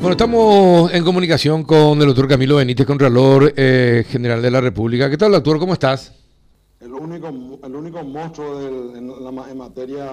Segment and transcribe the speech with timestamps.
[0.00, 5.10] Bueno, estamos en comunicación con el doctor Camilo Benítez, Contralor eh, General de la República.
[5.10, 5.58] ¿Qué tal, doctor?
[5.58, 6.14] ¿Cómo estás?
[6.80, 7.28] El único,
[7.62, 10.06] el único monstruo del- en, la- en materia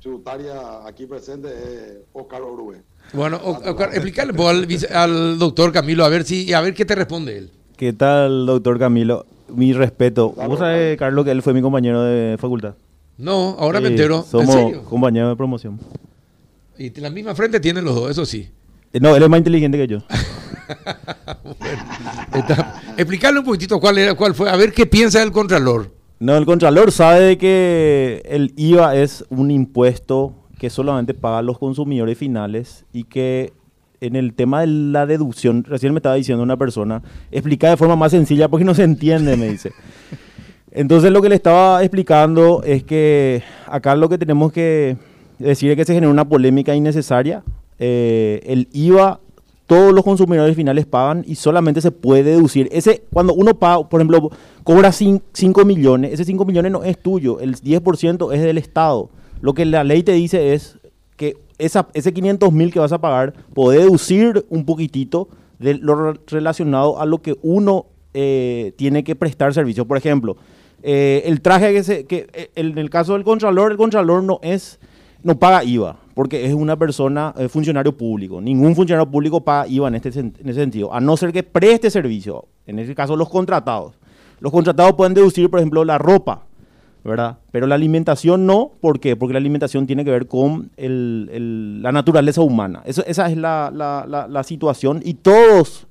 [0.00, 2.82] tributaria aquí presente es Oscar Orue.
[3.12, 6.94] Bueno, Oscar, explícale vos al, al doctor Camilo a ver si a ver qué te
[6.94, 7.50] responde él.
[7.76, 9.26] ¿Qué tal, doctor Camilo?
[9.48, 10.32] Mi respeto.
[10.34, 12.74] Claro, Vos sabés, Carlos, que él fue mi compañero de facultad.
[13.18, 14.18] No, ahora me entero.
[14.18, 14.82] ¿En Somos serio?
[14.84, 15.80] compañeros de promoción.
[16.78, 18.48] Y la misma frente tienen los dos, eso sí.
[18.96, 19.98] Eh, No, él es más inteligente que yo.
[22.34, 25.90] Está- explicarle un poquitito cuál era, cuál fue, a ver qué piensa el Contralor.
[26.18, 31.58] No, el Contralor sabe de que el IVA es un impuesto que solamente pagan los
[31.58, 33.52] consumidores finales y que
[34.00, 37.96] en el tema de la deducción, recién me estaba diciendo una persona, explica de forma
[37.96, 39.72] más sencilla porque no se entiende, me dice.
[40.70, 44.96] Entonces lo que le estaba explicando es que acá lo que tenemos que
[45.38, 47.42] decir es que se genera una polémica innecesaria.
[47.78, 49.20] Eh, el IVA
[49.66, 52.68] todos los consumidores finales pagan y solamente se puede deducir.
[52.70, 54.30] Ese, cuando uno paga, por ejemplo,
[54.62, 59.10] cobra 5 millones, ese 5 millones no es tuyo, el 10% es del Estado.
[59.40, 60.78] Lo que la ley te dice es
[61.16, 66.20] que ese 500 mil que vas a pagar, puede deducir un poquitito de lo re-
[66.28, 69.84] relacionado a lo que uno eh, tiene que prestar servicio.
[69.84, 70.36] Por ejemplo,
[70.84, 74.78] eh, el traje que se, que en el caso del contralor, el contralor no es,
[75.22, 78.40] no paga IVA, porque es una persona, eh, funcionario público.
[78.40, 81.90] Ningún funcionario público paga IVA en, este, en ese sentido, a no ser que preste
[81.90, 82.46] servicio.
[82.66, 83.94] En ese caso, los contratados.
[84.40, 86.42] Los contratados pueden deducir, por ejemplo, la ropa,
[87.04, 87.38] ¿verdad?
[87.52, 89.16] Pero la alimentación no, ¿por qué?
[89.16, 92.82] Porque la alimentación tiene que ver con el- la naturaleza humana.
[92.84, 95.86] Esa es la- la- la situación y todos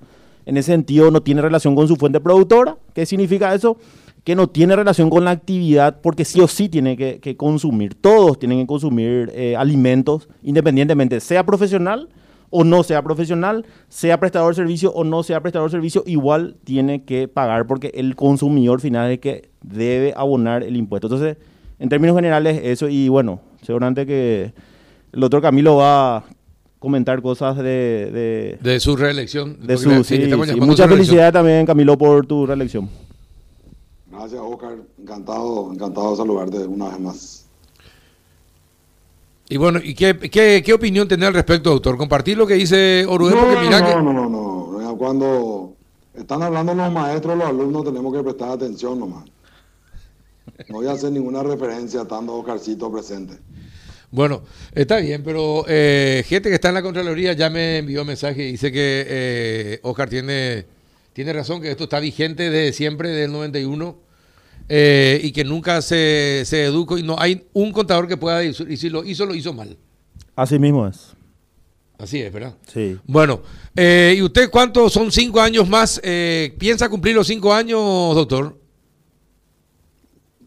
[0.45, 2.77] en ese sentido no tienen relación con su fuente productora.
[2.93, 3.77] ¿Qué significa eso?
[4.25, 7.95] Que no tiene relación con la actividad porque sí o sí tiene que, que consumir.
[7.95, 12.09] Todos tienen que consumir eh, alimentos independientemente, sea profesional
[12.49, 16.55] o no sea profesional, sea prestador de servicio o no sea prestador de servicio, igual
[16.63, 21.07] tiene que pagar porque el consumidor final es el que debe abonar el impuesto.
[21.07, 21.37] Entonces,
[21.79, 24.53] en términos generales, eso y bueno, seguramente que
[25.11, 26.23] el doctor Camilo va a
[26.79, 27.63] comentar cosas de...
[27.63, 29.57] de, De su reelección.
[29.65, 30.19] de su, sí,
[30.59, 32.89] Mucha felicidad también, Camilo, por tu reelección.
[34.17, 34.77] Gracias, Oscar.
[34.99, 37.45] Encantado, encantado de saludarte una vez más.
[39.47, 41.97] Y bueno, ¿y qué, qué, qué opinión tenés al respecto, doctor?
[41.97, 43.95] Compartir lo que dice Orue, porque mira no, que...
[43.95, 44.97] no, no, no, no.
[44.97, 45.73] Cuando
[46.15, 49.25] están hablando los maestros, los alumnos tenemos que prestar atención nomás.
[50.69, 53.37] No voy a hacer ninguna referencia estando Oscarcito presente.
[54.09, 54.43] Bueno,
[54.73, 58.51] está bien, pero eh, gente que está en la Contraloría ya me envió mensaje y
[58.53, 60.65] dice que eh, Oscar tiene,
[61.13, 64.04] tiene razón, que esto está vigente desde siempre, desde el 91,
[64.69, 68.69] eh, y que nunca se, se educó y no hay un contador que pueda decir,
[68.69, 69.77] y si lo hizo, lo hizo mal.
[70.35, 71.15] Así mismo es.
[71.97, 72.55] Así es, ¿verdad?
[72.67, 72.97] Sí.
[73.07, 73.41] Bueno,
[73.75, 76.01] eh, ¿y usted cuántos son cinco años más?
[76.03, 77.79] Eh, ¿Piensa cumplir los cinco años,
[78.15, 78.57] doctor?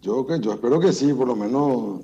[0.03, 2.03] Yo, que, yo espero que sí, por lo menos,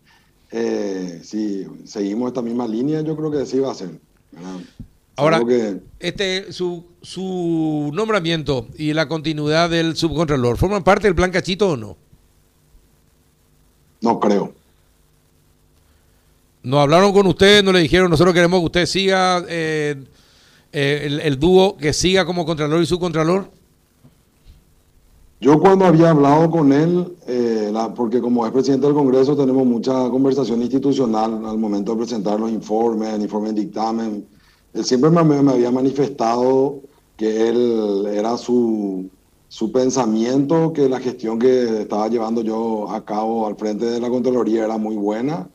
[0.50, 3.90] eh, si seguimos esta misma línea, yo creo que sí va a ser.
[4.32, 4.60] ¿verdad?
[5.16, 11.30] Ahora, que, este, su, su nombramiento y la continuidad del subcontralor, ¿forman parte del plan
[11.30, 11.96] cachito o no?
[14.02, 14.52] no creo.
[16.62, 19.96] No hablaron con usted, no le dijeron, nosotros queremos que usted siga eh,
[20.72, 23.50] eh, el, el dúo, que siga como contralor y subcontralor.
[25.40, 29.64] Yo cuando había hablado con él, eh, la- porque como es presidente del Congreso tenemos
[29.66, 34.26] mucha conversación institucional al momento de presentar los informes, el informe de dictamen,
[34.76, 36.82] él siempre me, me había manifestado
[37.16, 39.10] que él era su,
[39.48, 44.10] su pensamiento, que la gestión que estaba llevando yo a cabo al frente de la
[44.10, 45.50] Contraloría era muy buena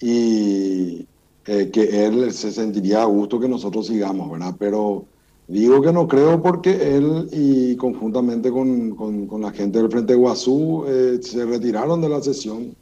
[0.00, 1.08] y
[1.44, 4.54] eh, que él se sentiría a gusto que nosotros sigamos, ¿verdad?
[4.58, 5.08] Pero
[5.46, 10.14] digo que no creo porque él y conjuntamente con, con- con la gente del Frente
[10.14, 12.76] Guazú eh, se retiraron de la sesión,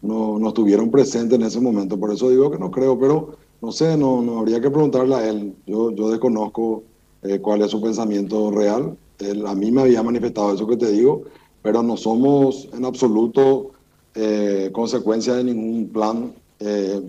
[0.00, 3.72] no, no estuvieron presentes en ese momento, por eso digo que no creo, pero no
[3.72, 6.82] sé, no, no habría que preguntarle a él, yo, yo desconozco
[7.22, 10.90] eh, cuál es su pensamiento real, él a mí me había manifestado eso que te
[10.90, 11.24] digo,
[11.62, 13.72] pero no somos en absoluto
[14.14, 17.00] eh, consecuencia de ningún plan eh,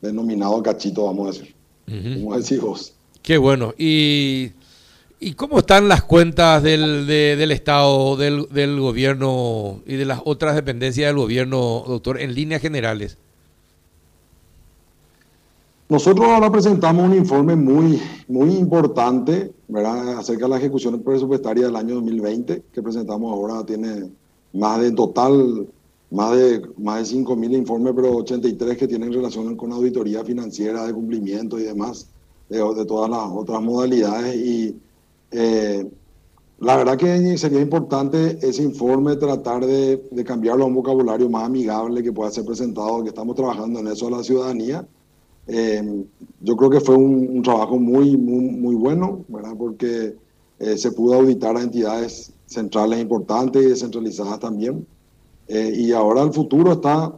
[0.00, 1.54] denominado cachito, vamos a decir.
[2.22, 2.92] Como decís vos.
[3.22, 3.74] Qué bueno.
[3.76, 4.52] ¿Y,
[5.18, 10.20] y cómo están las cuentas del, de- del Estado, del, del gobierno y de las
[10.24, 13.18] otras dependencias del gobierno, doctor, en líneas generales?
[15.90, 19.52] Nosotros ahora presentamos un informe muy, muy importante.
[20.16, 24.08] Acerca de la ejecución presupuestaria del año 2020, que presentamos ahora, tiene
[24.52, 25.66] más de total,
[26.12, 30.94] más de, más de 5.000 informes, pero 83 que tienen relación con auditoría financiera de
[30.94, 32.06] cumplimiento y demás.
[32.48, 34.76] de, de todas las otras modalidades y
[35.32, 35.88] eh,
[36.60, 41.44] la verdad que sería importante ese informe tratar de, de, cambiarlo a un vocabulario más
[41.44, 44.86] amigable que pueda ser presentado, que estamos trabajando en eso a la ciudadanía.
[45.52, 46.04] Eh,
[46.40, 49.54] yo creo que fue un, trabajo muy, muy, muy, bueno, ¿verdad?
[49.58, 50.14] porque
[50.58, 54.86] eh, se pudo auditar a entidades centrales importantes y descentralizadas también.
[55.48, 57.12] Eh, y ahora el futuro está,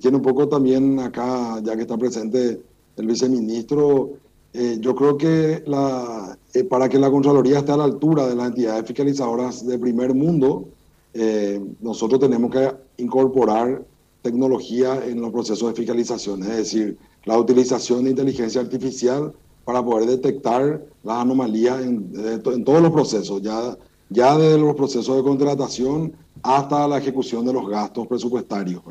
[0.00, 2.60] tiene un poco también acá, ya que está presente
[2.96, 4.10] el viceministro,
[4.54, 8.36] eh, yo creo que la, eh, para que la Contraloría esté a la altura de
[8.36, 10.68] las entidades fiscalizadoras de primer mundo,
[11.14, 13.82] eh, nosotros tenemos que incorporar
[14.20, 19.32] tecnología en los procesos de fiscalización, es decir, la utilización de inteligencia artificial
[19.64, 23.76] para poder detectar las anomalías en, todos los procesos, ya,
[24.10, 28.82] ya desde los procesos de contratación hasta la ejecución de los gastos presupuestarios.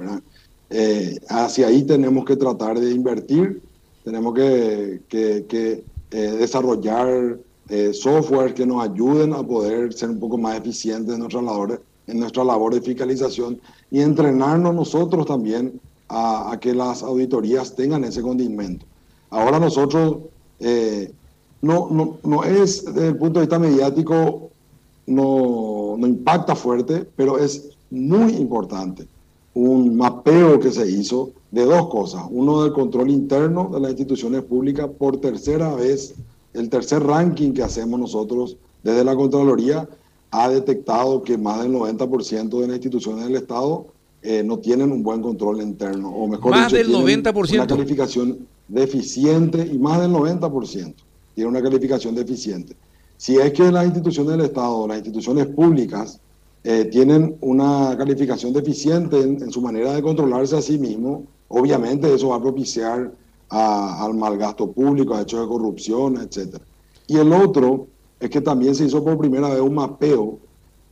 [1.30, 3.62] hacia ahí tenemos que tratar de invertir
[4.04, 7.38] tenemos que, que, eh, desarrollar
[7.70, 11.82] eh, software que nos ayuden a poder ser un poco más eficientes en nuestra labor,
[12.08, 15.80] en nuestra labor de fiscalización y entrenarnos nosotros también
[16.12, 18.86] a, que las auditorías tengan ese condimento.
[19.30, 20.18] Ahora nosotros,
[20.60, 21.12] eh,
[21.62, 24.50] no, no, no, es desde el punto de vista mediático,
[25.08, 29.08] no, no impacta fuerte, pero es muy importante
[29.54, 32.24] un mapeo que se hizo de dos cosas.
[32.30, 34.90] Uno del control interno de las instituciones públicas.
[34.98, 36.14] Por tercera vez,
[36.54, 39.88] el tercer ranking que hacemos nosotros desde la Contraloría
[40.32, 43.88] ha detectado que más del 90% de las instituciones del Estado
[44.24, 46.10] eh, no tienen un buen control interno.
[46.10, 47.54] O mejor más del 90%.
[47.54, 50.94] Una calificación deficiente y más del 90%
[51.34, 52.76] tiene una calificación deficiente.
[53.18, 56.20] Si es que las instituciones del Estado, las instituciones públicas,
[56.64, 62.30] eh, tienen una calificación deficiente en, su manera de controlarse a sí mismo, obviamente eso
[62.30, 63.12] va a propiciar
[63.50, 66.58] al mal gasto público, a hechos de corrupción, etc.
[67.08, 67.88] Y el otro
[68.20, 70.40] es que también se hizo por primera vez un mapeo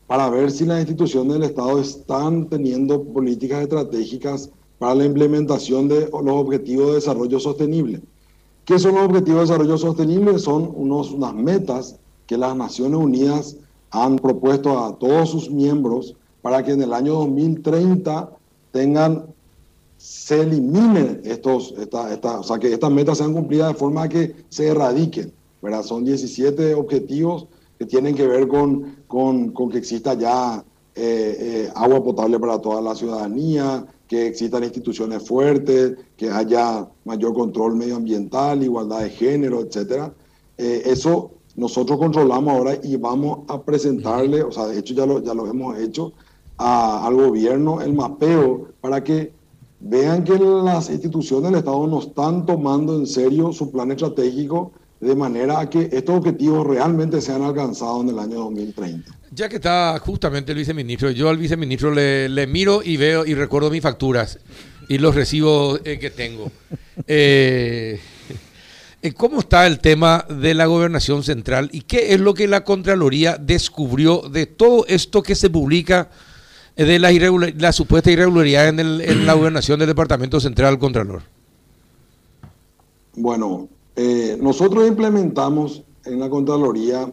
[0.10, 6.10] para ver si las instituciones del Estado están teniendo políticas estratégicas para la implementación de
[6.10, 8.02] los objetivos de desarrollo sostenible.
[8.66, 10.40] ¿Qué son los objetivos de desarrollo sostenible?
[10.40, 13.58] Son unos, unas metas que las Naciones Unidas
[13.92, 18.32] han propuesto a todos sus miembros para que en el año 2030
[18.72, 19.26] tengan,
[19.98, 24.36] se eliminen estos, esta, esta, o sea, que estas metas sean cumplidas de forma que
[24.50, 25.32] se erradiquen.
[25.62, 25.84] ¿verdad?
[25.84, 27.46] Son 17 objetivos
[27.80, 30.64] que tienen que ver con, con, con que exista ya
[30.96, 37.34] eh, eh, agua potable para toda la ciudadanía, que existan instituciones fuertes, que haya mayor
[37.34, 40.14] control medioambiental, igualdad de género, etcétera.
[40.58, 45.24] Eh, eso nosotros controlamos ahora y vamos a presentarle, o sea, de hecho ya lo,
[45.24, 46.12] ya lo hemos hecho,
[46.58, 49.32] al gobierno el mapeo para que
[49.80, 55.16] vean que las instituciones del Estado no están tomando en serio su plan estratégico de
[55.16, 59.18] manera a que estos objetivos realmente sean alcanzados en el año 2030.
[59.32, 63.34] Ya que está justamente el viceministro, yo al viceministro le, le miro y veo y
[63.34, 64.40] recuerdo mis facturas
[64.90, 66.52] y los recibos eh, que tengo.
[67.08, 68.02] Eh,
[69.02, 72.66] eh, ¿Cómo está el tema de la gobernación central y qué es lo que la
[72.66, 76.10] Contraloría descubrió de todo esto que se publica
[76.76, 77.12] de la,
[77.58, 81.22] la supuesta irregularidad en, la gobernación del Departamento Central Contralor?
[83.16, 87.12] Bueno, eh, nosotros implementamos en la Contraloría,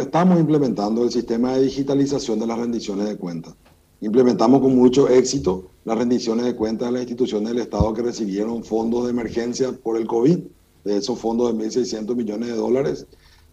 [0.00, 3.54] estamos implementando el sistema de digitalización de las rendiciones de cuentas.
[4.00, 8.64] Implementamos con mucho éxito las rendiciones de cuentas de las instituciones del Estado que recibieron
[8.64, 10.38] fondos de emergencia por el COVID
[10.84, 13.06] de esos fondos de 1.600 millones de dólares.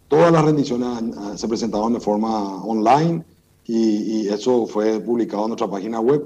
[0.08, 0.88] Todas las rendiciones
[1.36, 3.24] se presentaban de forma online
[3.66, 6.24] y, eso fue publicado en nuestra página web.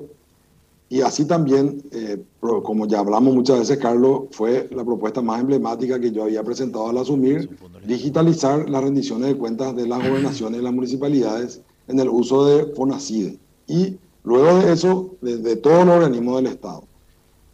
[0.87, 5.99] Y así también, eh, como ya hablamos muchas veces, Carlos, fue la propuesta más emblemática
[5.99, 7.49] que yo había presentado al asumir,
[7.87, 12.73] digitalizar las rendiciones de cuentas de las gobernaciones y las municipalidades en el uso de
[12.73, 13.39] FONACIDE.
[13.67, 16.83] Y luego de eso, de, todos los organismos del Estado.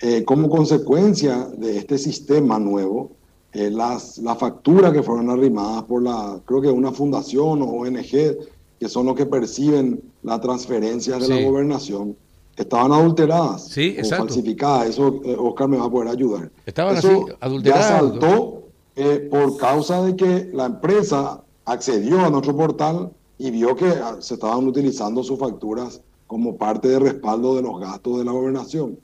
[0.01, 3.11] Eh, como consecuencia de este sistema nuevo,
[3.53, 8.37] eh, las, las facturas que fueron arrimadas por la, creo que una fundación o ONG,
[8.79, 12.15] que son los que perciben las transferencias de la gobernación,
[12.61, 14.89] estaban adulteradas sí, o falsificadas.
[14.89, 16.51] Eso eh, Oscar me va a poder ayudar.
[16.65, 17.07] Estaban así,
[17.39, 17.89] adulteradas.
[17.89, 18.63] Ya saltó
[18.95, 24.17] eh, por causa de que la empresa accedió a nuestro portal y vio que ah,
[24.19, 28.97] se estaban utilizando sus facturas como parte de respaldo de los gastos de la gobernación.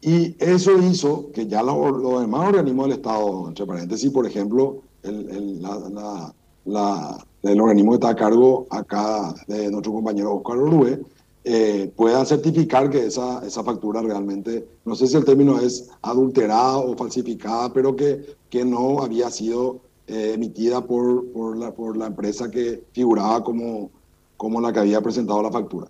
[0.00, 5.30] Y eso hizo que ya los, demás organismos del Estado, entre paréntesis, por ejemplo, el,
[5.30, 11.00] el, la, el organismo que está a cargo acá de nuestro compañero Oscar Orue,
[11.48, 16.78] eh, puedan certificar que esa, esa factura realmente, no sé si el término es adulterada
[16.78, 22.08] o falsificada, pero que, que no había sido eh, emitida por, por, la, por la
[22.08, 23.92] empresa que figuraba como,
[24.36, 25.86] como la que había presentado la factura.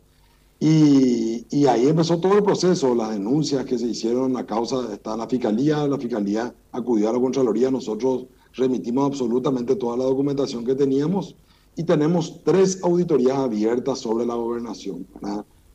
[0.61, 5.17] Y, y, ahí empezó todo el proceso, las denuncias que se hicieron, la causa está
[5.17, 10.75] la fiscalía, la fiscalía acudió a la Contraloría, nosotros remitimos absolutamente toda la documentación que
[10.75, 11.35] teníamos
[11.77, 15.07] y tenemos tres auditorías abiertas sobre la gobernación.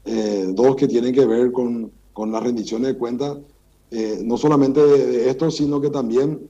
[0.04, 3.38] Eh, dos que tienen que ver con, con las rendiciones de cuentas,
[3.92, 6.50] eh, no solamente de, esto, sino que también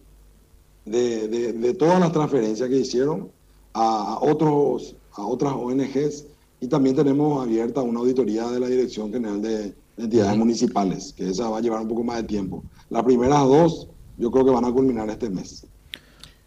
[0.85, 3.29] de, de, todas las transferencias que hicieron
[3.73, 6.27] a, otros, a otras ONGs.
[6.61, 11.49] Y también tenemos abierta una auditoría de la Dirección General de Entidades Municipales, que esa
[11.49, 12.63] va a llevar un poco más de tiempo.
[12.89, 15.65] Las primeras dos yo creo que van a culminar este mes.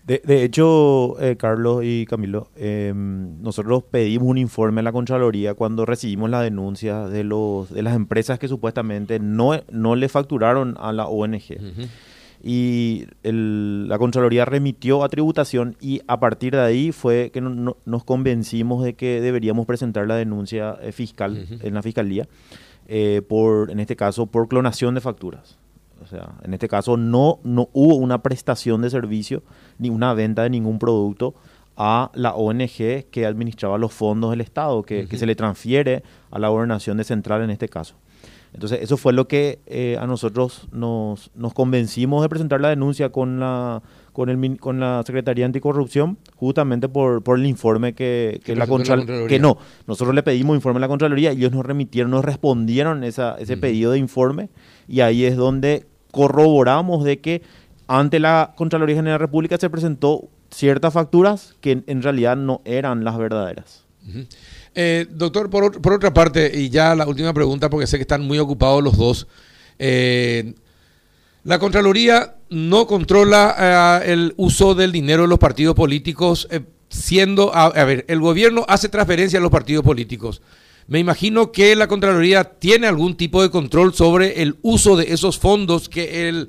[0.06, 5.54] De, de hecho, eh, Carlos y Camilo, em, nosotros pedimos un informe a la Contraloría
[5.54, 10.76] cuando recibimos la denuncia de, los, de las empresas que supuestamente no, no le facturaron
[10.78, 11.58] a la ONG.
[12.42, 18.84] Y la Contraloría remitió a tributación y a partir de ahí fue que nos convencimos
[18.84, 22.28] de que deberíamos presentar la denuncia eh, fiscal en la Fiscalía,
[22.86, 25.56] eh, por, en este caso por clonación de facturas.
[26.02, 29.42] O sea, en este caso no, no hubo una prestación de servicio
[29.78, 31.34] ni una venta de ningún producto
[31.76, 36.48] a la ONG que administraba los fondos del Estado, que, se le transfiere a la
[36.48, 37.94] gobernación de Central en este caso.
[38.52, 43.10] Entonces, eso fue lo que eh, a nosotros nos, nos, convencimos de presentar la denuncia
[43.10, 43.82] con la,
[44.14, 49.26] con el, con la Secretaría Anticorrupción, justamente por, por el informe que, que, la, Contraloría.
[49.26, 53.02] Que no, nosotros le pedimos informe a la Contraloría y ellos nos remitieron, nos respondieron
[53.02, 54.50] esa, ese pedido de informe
[54.88, 57.42] y ahí es donde corroboramos de que
[57.88, 62.62] ante la Contraloría General de la República se presentó ciertas facturas que en realidad no
[62.64, 63.84] eran las verdaderas.
[64.76, 68.22] Eh, doctor, por, por, otra parte, y ya la última pregunta, porque sé que están
[68.22, 69.26] muy ocupados los dos.
[69.78, 70.54] Eh,
[71.44, 76.48] la Contraloría no controla eh, el uso del dinero de los partidos políticos,
[76.88, 80.40] siendo, a, a, ver, el gobierno hace transferencia a los partidos políticos.
[80.86, 85.38] Me imagino que la Contraloría tiene algún tipo de control sobre el uso de esos
[85.38, 86.48] fondos que el,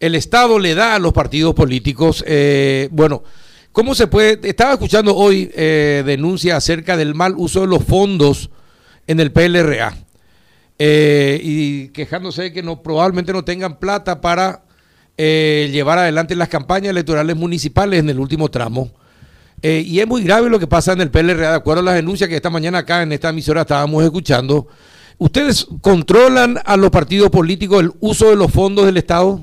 [0.00, 2.24] el Estado le da a los partidos políticos.
[2.26, 3.24] Eh, bueno,
[3.72, 4.48] ¿cómo se puede?
[4.48, 8.50] Estaba escuchando hoy eh, denuncia acerca del mal uso de los fondos
[9.06, 10.03] en el PLRA
[10.78, 14.62] eh, y quejándose de que no, probablemente no tengan plata para
[15.16, 18.90] llevar adelante las campañas electorales municipales en el último tramo.
[19.66, 21.94] Eh, y es muy grave lo que pasa en el PLRA, de acuerdo a las
[21.94, 24.66] denuncias que esta mañana acá en esta emisora estábamos escuchando.
[25.16, 29.40] ¿Ustedes controlan a los partidos políticos el uso de los fondos del Estado?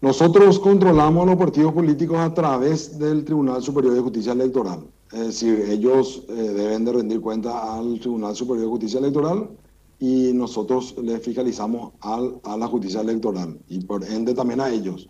[0.00, 4.80] Nosotros controlamos a los partidos políticos a través del Tribunal Superior de Justicia Electoral.
[5.12, 9.50] Es ellos eh, deben de rendir cuenta al Tribunal Superior de Justicia Electoral
[9.98, 15.08] y nosotros les fiscalizamos al, a la justicia electoral y por ende también a ellos.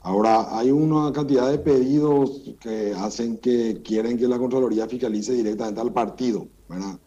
[0.00, 5.80] Ahora, hay una cantidad de pedidos que hacen que quieren que la Contraloría fiscalice directamente
[5.80, 6.48] al partido.
[6.68, 6.98] ¿verdad?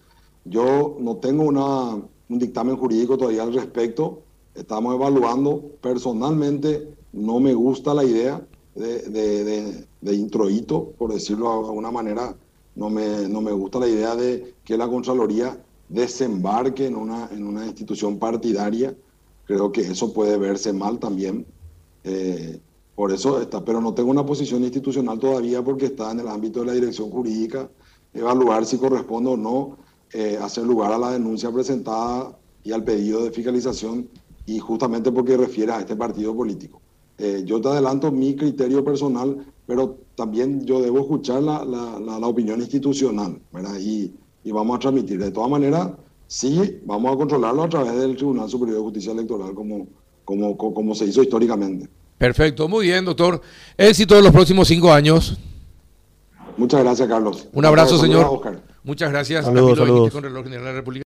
[0.46, 4.22] Yo no tengo una, un dictamen jurídico todavía al respecto.
[4.54, 5.62] Estamos evaluando.
[5.82, 8.42] Personalmente, no me gusta la idea
[8.76, 12.36] de, introito, por decirlo de alguna manera.
[12.76, 17.48] No me, no me gusta la idea de que la Contraloría desembarque en una, en
[17.48, 18.96] una institución partidaria.
[19.46, 21.46] Creo que eso puede verse mal también.
[22.04, 22.60] Eh,
[22.96, 26.62] por eso está, pero no tengo una posición institucional todavía porque está en el ámbito
[26.62, 27.70] de la dirección jurídica,
[28.14, 29.78] evaluar si corresponde o no
[30.14, 34.08] eh, hacer lugar a la denuncia presentada y al pedido de fiscalización
[34.46, 36.82] y justamente porque refiere a este partido político.
[37.18, 42.28] Eh, yo te adelanto mi criterio personal, pero también yo debo escuchar la, la, la,
[42.28, 43.78] opinión institucional, ¿verdad?
[43.80, 45.20] Y, y, vamos a transmitir.
[45.20, 45.92] De todas maneras,
[46.28, 49.88] sí, vamos a controlarlo a través del Tribunal Superior de Justicia Electoral, como,
[50.26, 51.88] como, como se hizo históricamente.
[52.18, 53.42] Perfecto, muy bien, doctor.
[53.78, 55.38] Éxito en los próximos cinco años.
[56.58, 57.48] Muchas gracias, Carlos.
[57.54, 58.42] Un abrazo, señor.
[58.84, 59.46] Muchas gracias.
[59.46, 60.12] Saludos, saludos.
[60.12, 61.04] Con Reloj General de la República.